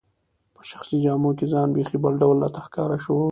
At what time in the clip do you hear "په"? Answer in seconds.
0.55-0.61